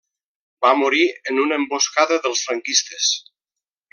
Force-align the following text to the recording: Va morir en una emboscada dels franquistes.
Va 0.65 0.71
morir 0.79 1.03
en 1.33 1.41
una 1.43 1.59
emboscada 1.63 2.19
dels 2.25 2.43
franquistes. 2.49 3.15